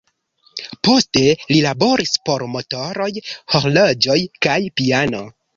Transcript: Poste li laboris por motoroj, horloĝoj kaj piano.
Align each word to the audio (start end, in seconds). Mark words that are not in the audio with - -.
Poste 0.87 1.23
li 1.51 1.57
laboris 1.67 2.15
por 2.29 2.45
motoroj, 2.55 3.09
horloĝoj 3.55 4.19
kaj 4.47 4.61
piano. 4.81 5.27